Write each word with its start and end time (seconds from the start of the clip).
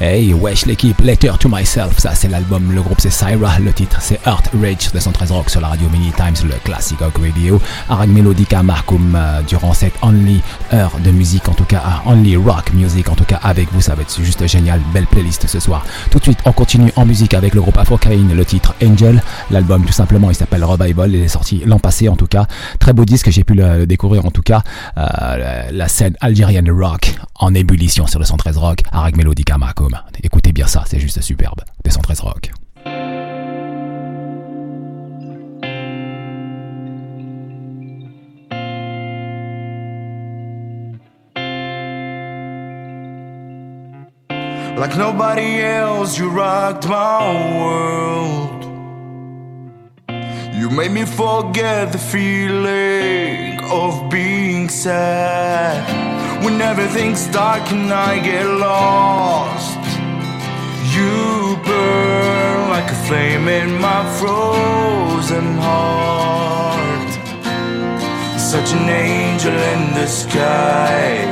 Hey, 0.00 0.32
wesh 0.32 0.64
l'équipe, 0.64 1.00
Letter 1.00 1.32
to 1.40 1.48
Myself, 1.48 1.98
ça 1.98 2.14
c'est 2.14 2.28
l'album, 2.28 2.70
le 2.72 2.82
groupe 2.82 3.00
c'est 3.00 3.10
Syra, 3.10 3.58
le 3.58 3.72
titre 3.72 3.98
c'est 4.00 4.20
Earth 4.26 4.48
Rage 4.62 4.92
213 4.92 5.32
Rock 5.32 5.50
sur 5.50 5.60
la 5.60 5.66
radio 5.66 5.88
Mini 5.88 6.12
Times, 6.12 6.48
le 6.48 6.54
classic 6.62 7.00
rock 7.00 7.18
radio, 7.20 7.60
Arag 7.88 8.08
Melodica 8.08 8.62
Marcum 8.62 9.16
euh, 9.16 9.42
durant 9.42 9.72
cette 9.74 9.94
only 10.02 10.40
heure 10.72 10.92
de 11.02 11.10
musique, 11.10 11.48
en 11.48 11.52
tout 11.52 11.64
cas 11.64 11.82
only 12.06 12.36
rock 12.36 12.72
music, 12.74 13.08
en 13.08 13.16
tout 13.16 13.24
cas 13.24 13.40
avec 13.42 13.72
vous, 13.72 13.80
ça 13.80 13.96
va 13.96 14.02
être 14.02 14.22
juste 14.22 14.46
génial, 14.46 14.80
belle 14.94 15.08
playlist 15.08 15.48
ce 15.48 15.58
soir. 15.58 15.84
Tout 16.12 16.20
de 16.20 16.22
suite, 16.22 16.38
on 16.44 16.52
continue 16.52 16.92
en 16.94 17.04
musique 17.04 17.34
avec 17.34 17.54
le 17.54 17.60
groupe 17.60 17.76
Afrocaine, 17.76 18.32
le 18.32 18.44
titre 18.44 18.76
Angel, 18.80 19.20
l'album 19.50 19.84
tout 19.84 19.92
simplement 19.92 20.30
il 20.30 20.36
s'appelle 20.36 20.62
Revival, 20.62 21.12
il 21.12 21.22
est 21.22 21.26
sorti 21.26 21.64
l'an 21.66 21.80
passé 21.80 22.08
en 22.08 22.14
tout 22.14 22.28
cas, 22.28 22.46
très 22.78 22.92
beau 22.92 23.04
disque, 23.04 23.30
j'ai 23.30 23.42
pu 23.42 23.54
le 23.54 23.84
découvrir 23.84 24.24
en 24.24 24.30
tout 24.30 24.42
cas, 24.42 24.62
euh, 24.96 25.62
la 25.72 25.88
scène 25.88 26.14
algérienne 26.20 26.70
rock 26.70 27.16
en 27.34 27.52
ébullition 27.52 28.06
sur 28.06 28.20
le 28.20 28.24
113 28.24 28.58
Rock, 28.58 28.82
Arag 28.92 29.16
Melodica 29.16 29.58
Marcum. 29.58 29.87
Écoutez 30.22 30.52
bien 30.52 30.66
ça, 30.66 30.84
c'est 30.86 31.00
juste 31.00 31.20
superbe. 31.20 31.60
213 31.84 32.20
Rock. 32.20 32.50
Like 44.76 44.96
nobody 44.96 45.60
else, 45.60 46.16
you 46.18 46.30
rocked 46.30 46.86
my 46.86 47.58
world. 47.58 48.64
You 50.54 50.70
made 50.70 50.92
me 50.92 51.04
forget 51.04 51.90
the 51.90 51.98
feeling 51.98 53.60
of 53.72 54.08
being 54.08 54.68
sad. 54.68 56.17
When 56.44 56.60
everything's 56.60 57.26
dark 57.28 57.70
and 57.72 57.92
I 57.92 58.20
get 58.20 58.46
lost, 58.46 59.78
you 60.94 61.56
burn 61.66 62.70
like 62.70 62.90
a 62.90 62.98
flame 63.06 63.48
in 63.48 63.80
my 63.80 64.02
frozen 64.18 65.56
heart. 65.58 67.10
Such 68.38 68.72
an 68.72 68.88
angel 68.88 69.52
in 69.52 69.94
the 69.94 70.06
sky. 70.06 71.26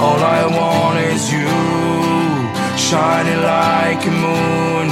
All 0.00 0.20
I 0.38 0.42
want 0.58 0.98
is 1.12 1.22
you, 1.32 1.50
shining 2.78 3.42
like 3.42 4.02
a 4.06 4.14
moon 4.26 4.86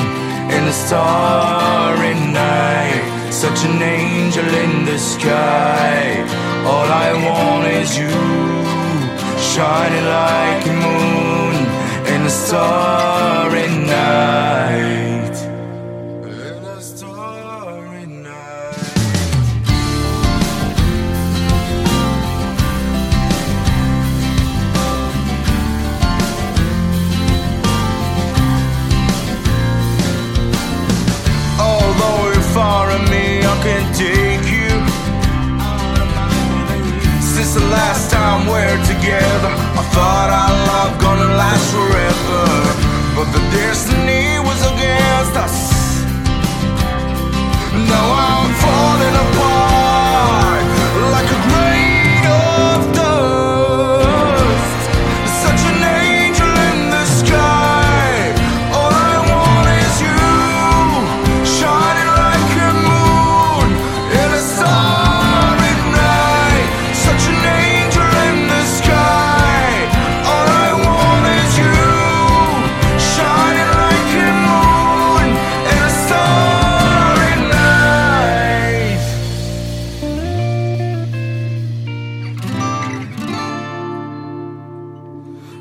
in 0.50 0.62
the 0.66 0.72
starry 0.72 2.14
night. 2.14 3.30
Such 3.30 3.64
an 3.64 3.80
angel 3.80 4.48
in 4.64 4.84
the 4.84 4.98
sky. 4.98 6.24
All 6.66 6.88
I 7.06 7.10
want 7.26 7.66
is 7.68 7.96
you, 7.96 8.10
shining 9.54 10.04
like 10.04 10.64
a 10.64 10.72
moon 10.72 11.56
in 12.14 12.22
the 12.22 12.30
starry 12.30 13.66
night. 13.66 13.79
Since 37.50 37.64
the 37.64 37.70
last 37.70 38.10
time 38.12 38.46
we're 38.46 38.78
together, 38.86 39.50
I 39.74 39.82
thought 39.90 40.30
our 40.30 40.54
love 40.70 41.00
gonna 41.02 41.34
last 41.34 41.66
forever. 41.74 42.46
But 43.16 43.26
the 43.34 43.42
destiny 43.50 44.38
was 44.38 44.60
against 44.70 45.34
us. 45.34 45.56
Now 47.90 48.06
I'm 48.22 48.29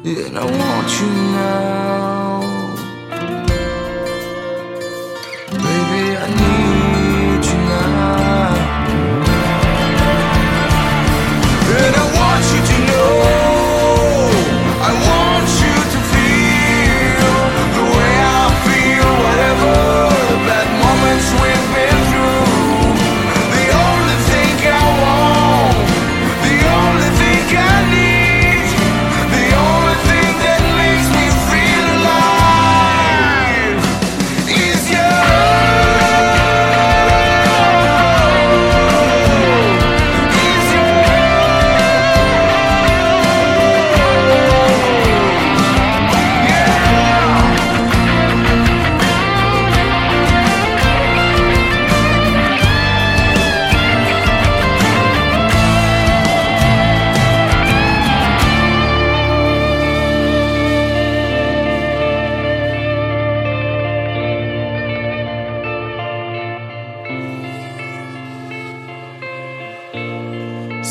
And 0.01 0.37
I 0.37 0.45
want 0.45 1.01
you 1.01 1.07
now. 1.07 2.18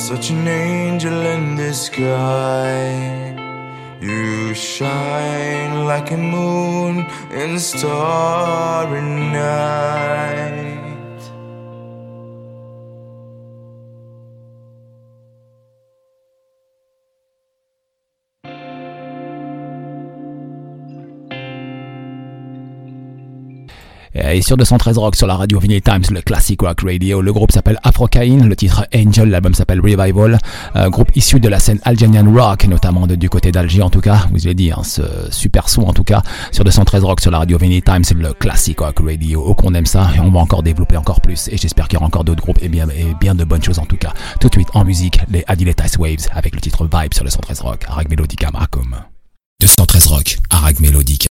Such 0.09 0.31
an 0.31 0.49
angel 0.49 1.21
in 1.27 1.57
the 1.57 1.75
sky. 1.75 3.37
You 4.01 4.55
shine 4.55 5.85
like 5.85 6.11
a 6.13 6.17
moon 6.17 7.05
in 7.31 7.59
starry 7.59 9.03
night. 9.03 10.38
Et 24.15 24.43
sur 24.43 24.57
213 24.57 24.99
Rock, 24.99 25.17
sur 25.17 25.27
la 25.27 25.37
radio 25.37 25.59
Vinyl 25.59 25.81
Times, 25.83 26.05
le 26.11 26.21
classic 26.23 26.61
rock 26.61 26.81
radio, 26.85 27.21
le 27.21 27.33
groupe 27.33 27.53
s'appelle 27.53 27.79
Afrocaine, 27.83 28.49
le 28.49 28.57
titre 28.57 28.87
Angel, 28.95 29.29
l'album 29.29 29.55
s'appelle 29.55 29.81
Revival, 29.81 30.39
un 30.75 30.89
groupe 30.91 31.11
issu 31.15 31.41
de 31.41 31.49
la 31.49 31.59
scène 31.59 31.79
algérienne 31.85 32.29
rock, 32.37 32.65
notamment 32.67 33.07
de- 33.07 33.15
du 33.15 33.29
côté 33.29 33.53
d'Alger 33.53 33.83
en 33.83 33.91
tout 33.91 34.01
cas, 34.01 34.27
vous 34.31 34.39
l'avez 34.39 34.55
dit, 34.55 34.71
hein, 34.73 34.83
ce 34.83 35.03
super 35.31 35.69
son 35.69 35.83
en 35.83 35.93
tout 35.93 36.05
cas, 36.05 36.23
sur 36.53 36.65
213 36.65 37.05
Rock, 37.05 37.21
sur 37.21 37.31
la 37.31 37.39
radio 37.39 37.59
Vinyl 37.59 37.83
Times, 37.83 38.05
le 38.17 38.33
classic 38.33 38.81
rock 38.81 38.99
radio, 39.05 39.43
oh 39.47 39.55
qu'on 39.55 39.75
aime 39.75 39.87
ça, 39.87 40.09
et 40.17 40.21
on 40.21 40.31
va 40.31 40.41
encore 40.41 40.63
développer 40.63 40.97
encore 40.97 41.21
plus, 41.21 41.49
et 41.49 41.57
j'espère 41.57 41.87
qu'il 41.89 41.95
y 41.95 41.99
aura 41.99 42.07
encore 42.07 42.25
d'autres 42.25 42.43
groupes, 42.43 42.59
et 42.63 42.69
bien, 42.69 42.89
et 42.89 43.15
bien 43.21 43.35
de 43.35 43.45
bonnes 43.45 43.63
choses 43.63 43.79
en 43.79 43.87
tout 43.87 43.97
cas. 43.99 44.13
Tout 44.41 44.49
de 44.49 44.55
suite, 44.55 44.69
en 44.75 44.85
musique, 44.85 45.19
les 45.31 45.45
Adilette 45.47 45.83
Ice 45.85 45.97
Waves, 45.99 46.29
avec 46.35 46.55
le 46.55 46.61
titre 46.61 46.85
Vibe 46.85 47.15
sur 47.15 47.25
le 47.25 47.31
113 47.31 47.61
Rock, 47.61 47.85
Arag 47.89 48.09
Melodica 48.11 48.51
Marcom. 48.53 48.97
213 49.61 50.07
Rock, 50.07 50.39
Arag 50.51 50.81
Melodica. 50.81 51.27